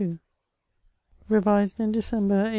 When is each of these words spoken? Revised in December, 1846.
Revised 1.29 1.79
in 1.79 1.91
December, 1.91 2.33
1846. 2.33 2.49